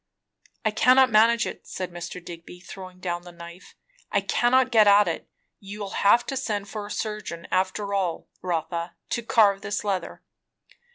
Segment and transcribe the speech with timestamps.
[0.65, 2.25] "I cannot manage it," said Mr.
[2.25, 3.75] Digby throwing down the knife.
[4.11, 5.29] "I cannot get at it.
[5.59, 10.23] You'll have to send for a surgeon, after all, Rotha, to carve this leather."